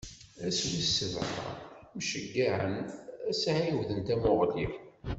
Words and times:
Ass 0.45 0.59
wis 0.71 0.89
sebɛa, 0.97 1.45
Imceyyeɛ 1.95 2.61
ad 3.29 3.33
s-iɛiwed 3.41 3.89
tamuɣli. 4.07 4.67